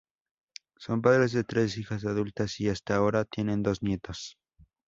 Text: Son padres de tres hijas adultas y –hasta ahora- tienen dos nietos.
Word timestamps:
Son 0.77 0.99
padres 1.03 1.31
de 1.31 1.43
tres 1.43 1.77
hijas 1.77 2.05
adultas 2.05 2.59
y 2.59 2.67
–hasta 2.69 2.95
ahora- 2.95 3.23
tienen 3.23 3.61
dos 3.61 3.83
nietos. 3.83 4.39